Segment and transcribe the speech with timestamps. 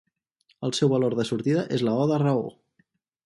[0.67, 2.43] El seu valor de sortida és la o de raó.